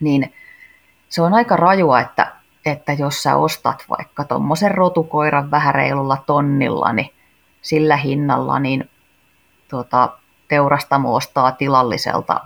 Niin 0.00 0.34
se 1.08 1.22
on 1.22 1.34
aika 1.34 1.56
rajua, 1.56 2.00
että, 2.00 2.32
että 2.66 2.92
jos 2.92 3.22
sä 3.22 3.36
ostat 3.36 3.84
vaikka 3.90 4.24
tuommoisen 4.24 4.70
rotukoiran 4.70 5.50
vähän 5.50 5.74
reilulla 5.74 6.16
tonnilla, 6.26 6.92
niin 6.92 7.10
sillä 7.62 7.96
hinnalla 7.96 8.58
niin 8.58 8.90
tuota, 9.68 10.16
teurastamo 10.48 11.14
ostaa 11.14 11.52
tilalliselta 11.52 12.40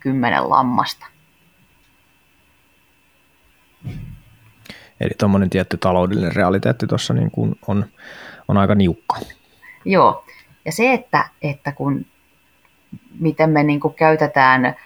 kymmenen 0.00 0.50
lammasta. 0.50 1.06
Eli 5.00 5.10
tuommoinen 5.18 5.50
tietty 5.50 5.76
taloudellinen 5.76 6.36
realiteetti 6.36 6.86
tuossa 6.86 7.14
niin 7.14 7.30
kuin 7.30 7.58
on, 7.66 7.86
on 8.48 8.56
aika 8.56 8.74
niukka. 8.74 9.16
Joo, 9.84 10.24
ja 10.64 10.72
se, 10.72 10.92
että, 10.92 11.28
että 11.42 11.72
kun, 11.72 12.06
miten 13.20 13.50
me 13.50 13.62
niin 13.62 13.80
kuin 13.80 13.94
käytetään 13.94 14.76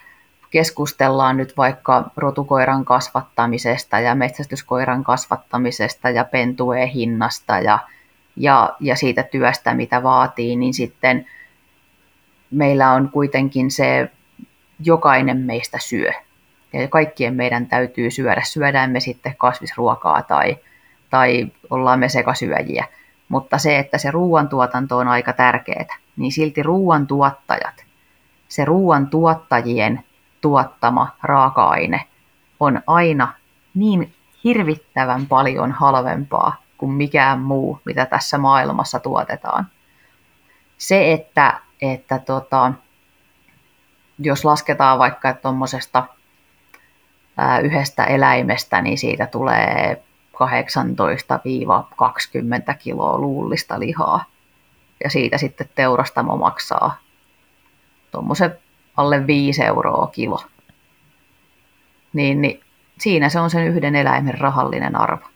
keskustellaan 0.50 1.36
nyt 1.36 1.56
vaikka 1.56 2.10
rotukoiran 2.16 2.84
kasvattamisesta 2.84 4.00
ja 4.00 4.14
metsästyskoiran 4.14 5.04
kasvattamisesta 5.04 6.10
ja 6.10 6.24
pentueen 6.24 6.88
hinnasta 6.88 7.58
ja, 7.58 7.78
ja, 8.36 8.76
ja 8.80 8.96
siitä 8.96 9.22
työstä, 9.22 9.74
mitä 9.74 10.02
vaatii, 10.02 10.56
niin 10.56 10.74
sitten 10.74 11.26
meillä 12.50 12.92
on 12.92 13.08
kuitenkin 13.08 13.70
se, 13.70 14.10
jokainen 14.84 15.36
meistä 15.36 15.78
syö. 15.80 16.12
Ja 16.72 16.88
kaikkien 16.88 17.34
meidän 17.34 17.66
täytyy 17.66 18.10
syödä. 18.10 18.42
Syödään 18.44 18.90
me 18.90 19.00
sitten 19.00 19.34
kasvisruokaa 19.38 20.22
tai, 20.22 20.56
tai 21.10 21.46
ollaan 21.70 21.98
me 21.98 22.08
sekasyöjiä. 22.08 22.86
Mutta 23.28 23.58
se, 23.58 23.78
että 23.78 23.98
se 23.98 24.10
ruoantuotanto 24.10 24.96
on 24.96 25.08
aika 25.08 25.32
tärkeää, 25.32 25.96
niin 26.16 26.32
silti 26.32 26.62
ruoantuottajat, 26.62 27.84
se 28.48 28.64
ruoantuottajien 28.64 30.04
tuottama 30.40 31.16
raaka-aine 31.22 32.04
on 32.60 32.82
aina 32.86 33.32
niin 33.74 34.14
hirvittävän 34.44 35.26
paljon 35.26 35.72
halvempaa 35.72 36.62
kuin 36.78 36.92
mikään 36.92 37.40
muu, 37.40 37.80
mitä 37.84 38.06
tässä 38.06 38.38
maailmassa 38.38 39.00
tuotetaan. 39.00 39.66
Se, 40.78 41.12
että, 41.12 41.60
että 41.82 42.18
tota, 42.18 42.72
jos 44.18 44.44
lasketaan 44.44 44.98
vaikka 44.98 45.34
tuommoisesta 45.34 46.04
yhdestä 47.62 48.04
eläimestä, 48.04 48.82
niin 48.82 48.98
siitä 48.98 49.26
tulee 49.26 50.02
18-20 50.34 50.36
kiloa 52.78 53.18
luullista 53.18 53.80
lihaa. 53.80 54.24
Ja 55.04 55.10
siitä 55.10 55.38
sitten 55.38 55.68
teurastamo 55.74 56.36
maksaa 56.36 56.98
tuommoisen 58.10 58.58
alle 58.96 59.26
5 59.26 59.64
euroa 59.64 60.06
kilo. 60.06 60.38
Niin, 62.12 62.40
niin 62.42 62.60
siinä 62.98 63.28
se 63.28 63.40
on 63.40 63.50
sen 63.50 63.66
yhden 63.66 63.96
eläimen 63.96 64.38
rahallinen 64.38 64.96
arvo. 64.96 65.31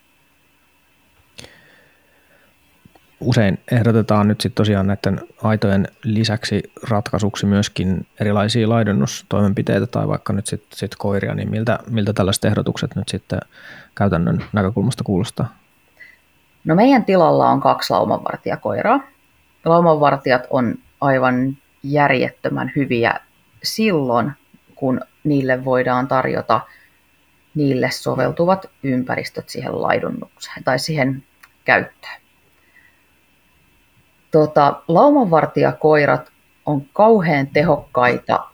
Usein 3.21 3.59
ehdotetaan 3.73 4.29
nyt 4.29 4.41
sitten 4.41 4.57
tosiaan 4.57 4.87
näiden 4.87 5.21
aitojen 5.43 5.89
lisäksi 6.03 6.63
ratkaisuksi 6.89 7.47
myöskin 7.47 8.07
erilaisia 8.21 8.69
laidunnustoimenpiteitä 8.69 9.87
tai 9.87 10.09
vaikka 10.09 10.33
nyt 10.33 10.47
sitten 10.47 10.79
sit 10.79 10.95
koiria, 10.99 11.35
niin 11.35 11.51
miltä, 11.51 11.79
miltä 11.91 12.13
tällaiset 12.13 12.45
ehdotukset 12.45 12.97
nyt 12.97 13.09
sitten 13.09 13.41
käytännön 13.95 14.45
näkökulmasta 14.53 15.05
kuulostaa? 15.05 15.57
No 16.65 16.75
meidän 16.75 17.05
tilalla 17.05 17.49
on 17.49 17.61
kaksi 17.61 17.93
laumanvartijakoiraa. 17.93 19.01
Laumanvartijat 19.65 20.47
on 20.51 20.75
aivan 21.01 21.57
järjettömän 21.83 22.73
hyviä 22.77 23.21
silloin, 23.63 24.33
kun 24.75 25.01
niille 25.25 25.65
voidaan 25.65 26.09
tarjota 26.09 26.61
niille 27.55 27.91
soveltuvat 27.91 28.71
ympäristöt 28.83 29.49
siihen 29.49 29.83
laidunnukseen 29.83 30.65
tai 30.65 30.79
siihen 30.79 31.25
käyttöön. 31.65 32.26
Tota, 34.37 34.83
laumanvartijakoirat 34.89 36.33
on 36.67 36.83
kauhean 36.93 37.47
tehokkaita 37.47 38.45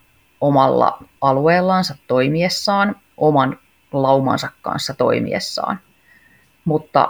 omalla 0.40 0.98
alueellansa 1.20 1.94
toimiessaan, 2.06 2.96
oman 3.16 3.58
laumansa 3.92 4.48
kanssa 4.62 4.94
toimiessaan. 4.94 5.80
Mutta 6.64 7.08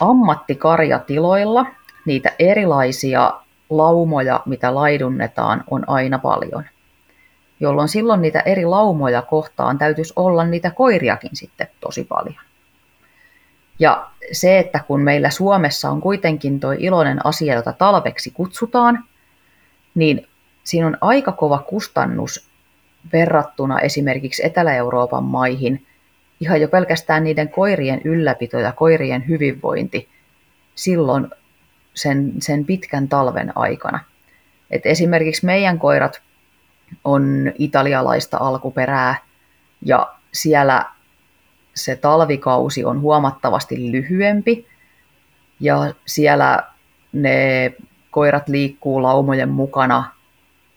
ammattikarjatiloilla 0.00 1.66
niitä 2.06 2.32
erilaisia 2.38 3.32
laumoja, 3.70 4.40
mitä 4.46 4.74
laidunnetaan, 4.74 5.64
on 5.70 5.88
aina 5.88 6.18
paljon– 6.18 6.64
jolloin 7.60 7.88
silloin 7.88 8.22
niitä 8.22 8.40
eri 8.40 8.64
laumoja 8.64 9.22
kohtaan 9.22 9.78
täytyisi 9.78 10.12
olla 10.16 10.44
niitä 10.44 10.70
koiriakin 10.70 11.36
sitten 11.36 11.68
tosi 11.80 12.04
paljon. 12.04 12.49
Ja 13.80 14.10
se, 14.32 14.58
että 14.58 14.80
kun 14.86 15.00
meillä 15.00 15.30
Suomessa 15.30 15.90
on 15.90 16.00
kuitenkin 16.00 16.60
tuo 16.60 16.72
iloinen 16.78 17.26
asia, 17.26 17.54
jota 17.54 17.72
talveksi 17.72 18.30
kutsutaan, 18.30 19.04
niin 19.94 20.26
siinä 20.64 20.86
on 20.86 20.98
aika 21.00 21.32
kova 21.32 21.58
kustannus 21.58 22.50
verrattuna 23.12 23.80
esimerkiksi 23.80 24.46
Etelä-Euroopan 24.46 25.24
maihin, 25.24 25.86
ihan 26.40 26.60
jo 26.60 26.68
pelkästään 26.68 27.24
niiden 27.24 27.48
koirien 27.48 28.00
ylläpito 28.04 28.58
ja 28.58 28.72
koirien 28.72 29.28
hyvinvointi 29.28 30.08
silloin 30.74 31.28
sen, 31.94 32.32
sen 32.38 32.64
pitkän 32.64 33.08
talven 33.08 33.52
aikana. 33.54 34.00
Et 34.70 34.86
esimerkiksi 34.86 35.46
meidän 35.46 35.78
koirat 35.78 36.22
on 37.04 37.52
italialaista 37.58 38.36
alkuperää 38.40 39.16
ja 39.84 40.14
siellä 40.32 40.84
se 41.74 41.96
talvikausi 41.96 42.84
on 42.84 43.00
huomattavasti 43.00 43.92
lyhyempi 43.92 44.66
ja 45.60 45.94
siellä 46.06 46.62
ne 47.12 47.72
koirat 48.10 48.48
liikkuu 48.48 49.02
laumojen 49.02 49.48
mukana, 49.48 50.04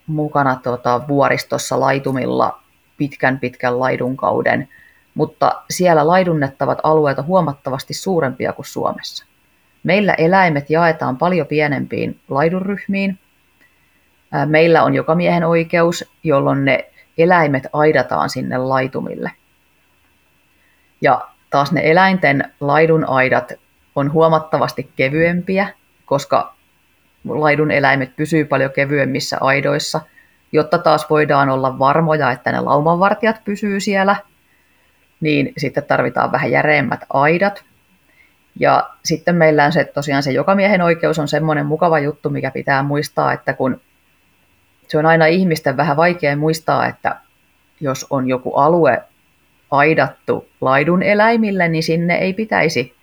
mukana 0.08 0.56
tota, 0.56 1.02
vuoristossa 1.08 1.80
laitumilla 1.80 2.60
pitkän 2.98 3.40
pitkän 3.40 3.80
laidunkauden, 3.80 4.70
mutta 5.14 5.64
siellä 5.70 6.08
laidunnettavat 6.08 6.80
alueet 6.84 7.20
on 7.20 7.26
huomattavasti 7.26 7.94
suurempia 7.94 8.54
kuin 8.54 8.66
Suomessa. 8.66 9.26
Meillä 9.84 10.14
eläimet 10.14 10.70
jaetaan 10.70 11.18
paljon 11.18 11.48
pienempiin 11.48 12.20
laidunryhmiin, 12.30 13.20
Meillä 14.46 14.84
on 14.84 14.94
joka 14.94 15.16
miehen 15.16 15.44
oikeus, 15.44 16.12
jolloin 16.24 16.66
ne 16.66 16.90
eläimet 17.18 17.64
aidataan 17.74 18.30
sinne 18.30 18.58
laitumille. 18.58 19.32
Ja 21.04 21.28
taas 21.50 21.72
ne 21.72 21.82
eläinten 21.84 22.54
laidun 22.60 23.10
aidat 23.10 23.54
on 23.96 24.14
huomattavasti 24.14 24.92
kevyempiä, 24.96 25.68
koska 26.06 26.56
laidun 27.30 27.72
eläimet 27.72 28.16
pysyy 28.16 28.46
paljon 28.46 28.72
kevyemmissä 28.72 29.38
aidoissa, 29.42 30.02
jotta 30.52 30.78
taas 30.78 31.10
voidaan 31.10 31.50
olla 31.50 31.80
varmoja, 31.80 32.32
että 32.32 32.52
ne 32.52 32.60
laumanvartijat 32.60 33.44
pysyy 33.46 33.80
siellä, 33.80 34.16
niin 35.22 35.54
sitten 35.58 35.84
tarvitaan 35.84 36.32
vähän 36.32 36.52
järeemmät 36.52 37.02
aidat. 37.10 37.64
Ja 38.60 38.90
sitten 39.06 39.36
meillä 39.36 39.66
on 39.66 39.72
se, 39.72 39.84
tosiaan 39.84 40.24
se 40.24 40.32
jokamiehen 40.32 40.82
oikeus 40.82 41.20
on 41.20 41.28
semmoinen 41.28 41.66
mukava 41.66 42.00
juttu, 42.00 42.30
mikä 42.30 42.52
pitää 42.52 42.84
muistaa, 42.84 43.34
että 43.34 43.54
kun 43.54 43.82
se 44.88 44.98
on 44.98 45.06
aina 45.06 45.26
ihmisten 45.26 45.78
vähän 45.78 45.98
vaikea 45.98 46.38
muistaa, 46.38 46.88
että 46.88 47.16
jos 47.80 48.08
on 48.10 48.28
joku 48.28 48.54
alue 48.54 49.04
aidattu 49.74 50.48
laidun 50.62 51.04
eläimille, 51.04 51.68
niin 51.68 51.84
sinne 51.84 52.16
ei 52.16 52.34
pitäisi 52.34 52.96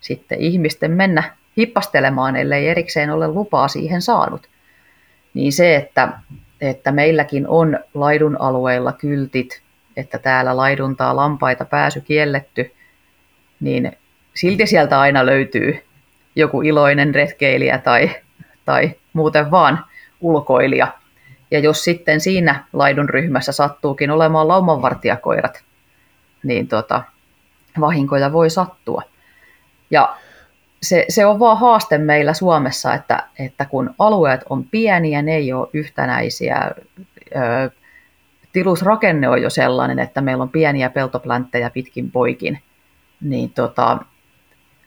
sitten 0.00 0.38
ihmisten 0.40 0.90
mennä 0.90 1.22
hippastelemaan, 1.56 2.36
ellei 2.36 2.68
erikseen 2.68 3.10
ole 3.10 3.28
lupaa 3.28 3.68
siihen 3.68 4.02
saanut. 4.02 4.48
Niin 5.34 5.52
se, 5.52 5.76
että, 5.76 6.08
että 6.60 6.92
meilläkin 6.92 7.48
on 7.48 7.78
laidun 7.94 8.40
alueilla 8.40 8.92
kyltit, 8.92 9.62
että 9.96 10.18
täällä 10.18 10.56
laiduntaa 10.56 11.16
lampaita 11.16 11.64
pääsy 11.64 12.00
kielletty, 12.00 12.72
niin 13.60 13.92
silti 14.34 14.66
sieltä 14.66 15.00
aina 15.00 15.26
löytyy 15.26 15.84
joku 16.36 16.62
iloinen 16.62 17.14
retkeilijä 17.14 17.78
tai, 17.78 18.10
tai 18.64 18.90
muuten 19.12 19.50
vaan 19.50 19.84
ulkoilija, 20.20 20.88
ja 21.50 21.58
jos 21.58 21.84
sitten 21.84 22.20
siinä 22.20 22.64
laidun 22.72 23.08
ryhmässä 23.08 23.52
sattuukin 23.52 24.10
olemaan 24.10 24.48
laumanvartijakoirat, 24.48 25.64
niin 26.44 26.68
tota, 26.68 27.02
vahinkoja 27.80 28.32
voi 28.32 28.50
sattua. 28.50 29.02
Ja 29.90 30.16
se, 30.82 31.04
se 31.08 31.26
on 31.26 31.38
vaan 31.38 31.58
haaste 31.58 31.98
meillä 31.98 32.34
Suomessa, 32.34 32.94
että, 32.94 33.22
että 33.38 33.64
kun 33.64 33.94
alueet 33.98 34.40
on 34.50 34.64
pieniä, 34.64 35.22
ne 35.22 35.34
ei 35.34 35.52
ole 35.52 35.68
yhtenäisiä, 35.72 36.70
tilusrakenne 38.52 39.28
on 39.28 39.42
jo 39.42 39.50
sellainen, 39.50 39.98
että 39.98 40.20
meillä 40.20 40.42
on 40.42 40.48
pieniä 40.48 40.90
peltoplänttejä 40.90 41.70
pitkin 41.70 42.10
poikin, 42.10 42.62
niin 43.20 43.50
tota, 43.50 43.98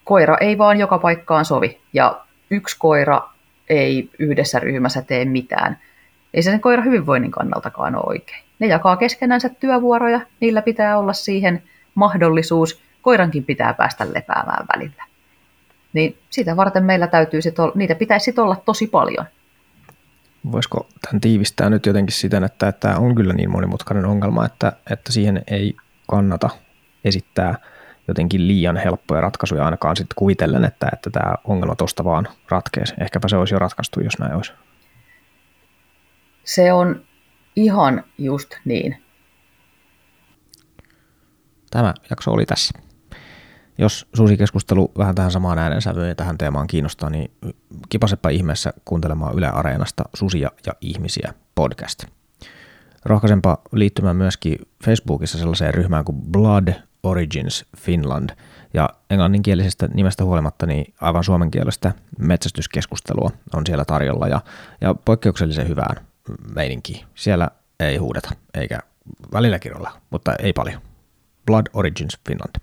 koira 0.04 0.38
ei 0.38 0.58
vaan 0.58 0.80
joka 0.80 0.98
paikkaan 0.98 1.46
sovi. 1.46 1.82
Ja 1.94 2.22
yksi 2.50 2.76
koira 2.80 3.22
ei 3.70 4.10
yhdessä 4.20 4.60
ryhmässä 4.60 5.02
tee 5.02 5.26
mitään. 5.26 5.80
Ei 6.38 6.44
se 6.44 6.52
sen 6.52 6.62
koiran 6.62 6.86
hyvinvoinnin 6.86 7.32
kannaltakaan 7.32 7.96
ole 7.96 8.04
oikein. 8.08 8.44
Ne 8.60 8.68
jakaa 8.68 8.98
keskenänsä 8.98 9.50
työvuoroja, 9.50 10.22
niillä 10.40 10.62
pitää 10.62 11.00
olla 11.00 11.14
siihen 11.14 11.64
mahdollisuus. 11.96 12.82
Koirankin 13.02 13.44
pitää 13.44 13.74
päästä 13.74 14.08
lepäämään 14.14 14.66
välillä. 14.76 15.04
Niin 15.94 16.18
sitä 16.30 16.56
varten 16.58 16.84
meillä 16.84 17.08
täytyy 17.08 17.42
sit 17.42 17.60
olla, 17.60 17.72
niitä 17.76 17.96
pitäisi 17.96 18.24
sit 18.24 18.40
olla 18.40 18.62
tosi 18.66 18.88
paljon. 18.88 19.26
Voisiko 20.52 20.88
tämän 21.02 21.22
tiivistää 21.22 21.70
nyt 21.70 21.86
jotenkin 21.86 22.16
siten, 22.16 22.44
että 22.44 22.72
tämä 22.72 22.96
on 22.96 23.16
kyllä 23.16 23.34
niin 23.34 23.52
monimutkainen 23.52 24.06
ongelma, 24.06 24.46
että, 24.46 24.74
että 24.92 25.12
siihen 25.12 25.44
ei 25.48 25.76
kannata 26.08 26.50
esittää 27.06 27.56
jotenkin 28.08 28.48
liian 28.48 28.78
helppoja 28.78 29.22
ratkaisuja 29.22 29.66
ainakaan 29.66 29.96
sitten 29.96 30.16
kuvitellen, 30.16 30.66
että, 30.66 30.90
että 30.94 31.10
tämä 31.10 31.36
ongelma 31.44 31.76
tuosta 31.76 32.04
vaan 32.04 32.28
ratkeisi. 32.50 32.94
Ehkäpä 33.02 33.28
se 33.28 33.38
olisi 33.38 33.56
jo 33.56 33.60
ratkaistu, 33.60 34.00
jos 34.00 34.20
näin 34.20 34.34
olisi. 34.34 34.54
Se 36.48 36.74
on 36.74 37.06
ihan 37.56 38.04
just 38.18 38.56
niin. 38.66 38.98
tämä 41.70 41.94
jakso 42.10 42.32
oli 42.32 42.46
tässä. 42.46 42.80
Jos 43.78 44.08
suusikeskustelu 44.14 44.92
vähän 44.98 45.16
tähän 45.16 45.32
samaan 45.32 45.60
äänensävyyn 45.60 46.10
ja 46.10 46.16
tähän 46.16 46.38
teemaan 46.38 46.68
kiinnostaa, 46.68 47.10
niin 47.10 47.32
kipasepa 47.90 48.30
ihmeessä 48.30 48.74
kuuntelemaan 48.86 49.38
Yle 49.38 49.48
Areenasta 49.48 50.04
Susia 50.14 50.52
ja 50.66 50.74
ihmisiä 50.82 51.34
podcast. 51.56 52.04
Rohkaisempa 53.06 53.58
liittymään 53.72 54.16
myöskin 54.16 54.60
Facebookissa 54.86 55.38
sellaiseen 55.38 55.74
ryhmään 55.74 56.06
kuin 56.06 56.22
Blood 56.32 56.74
Origins 57.04 57.66
Finland, 57.78 58.30
ja 58.74 58.90
englanninkielisestä 59.10 59.88
nimestä 59.94 60.24
huolimatta 60.24 60.66
niin 60.66 60.94
aivan 61.02 61.24
suomenkielistä 61.24 61.92
metsästyskeskustelua 62.20 63.32
on 63.54 63.66
siellä 63.66 63.86
tarjolla 63.86 64.28
ja, 64.28 64.42
ja 64.82 64.96
poikkeuksellisen 65.06 65.68
hyvään 65.68 66.07
meininki. 66.56 67.06
Siellä 67.16 67.50
ei 67.80 67.98
huudeta, 67.98 68.30
eikä 68.54 68.80
välillä 69.34 69.60
kirjoilla, 69.60 70.02
mutta 70.10 70.36
ei 70.40 70.54
paljon. 70.54 70.82
Blood 71.46 71.66
Origins 71.74 72.20
Finland. 72.28 72.56